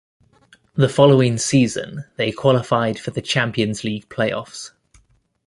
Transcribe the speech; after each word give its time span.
The 0.73 0.89
following 0.89 1.37
season, 1.37 2.05
they 2.17 2.31
qualified 2.31 2.97
for 2.97 3.11
the 3.11 3.21
Champions 3.21 3.83
League 3.83 4.09
play-offs. 4.09 4.71